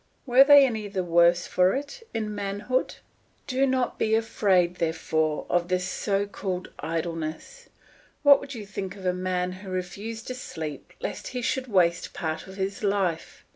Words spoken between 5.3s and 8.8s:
of this so called idleness. What would you